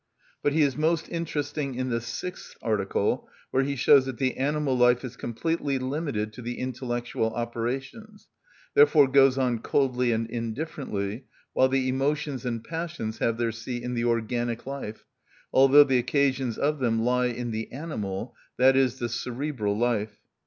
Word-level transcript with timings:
But 0.41 0.53
he 0.53 0.63
is 0.63 0.75
most 0.75 1.09
interesting 1.09 1.75
in 1.75 1.91
the 1.91 2.01
sixth 2.01 2.57
article, 2.63 3.29
where 3.51 3.61
he 3.61 3.75
shows 3.75 4.07
that 4.07 4.17
the 4.17 4.35
animal 4.35 4.75
life 4.75 5.05
is 5.05 5.15
completely 5.15 5.77
limited 5.77 6.33
to 6.33 6.41
the 6.41 6.57
intellectual 6.57 7.31
operations, 7.35 8.27
therefore 8.73 9.07
goes 9.07 9.37
on 9.37 9.59
coldly 9.59 10.11
and 10.11 10.27
indifferently, 10.27 11.25
while 11.53 11.69
the 11.69 11.87
emotions 11.87 12.47
and 12.47 12.63
passions 12.63 13.19
have 13.19 13.37
their 13.37 13.51
seat 13.51 13.83
in 13.83 13.93
the 13.93 14.05
organic 14.05 14.65
life, 14.65 15.05
although 15.53 15.83
the 15.83 15.99
occasions 15.99 16.57
of 16.57 16.79
them 16.79 17.03
lie 17.03 17.27
in 17.27 17.51
the 17.51 17.71
animal, 17.71 18.33
i.e., 18.59 18.71
the 18.87 19.07
cerebral, 19.07 19.77
life. 19.77 20.17